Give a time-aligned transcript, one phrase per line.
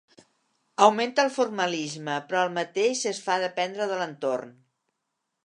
[0.85, 4.59] Augmenta el formalisme però al mateix es fa dependre de l'entorn.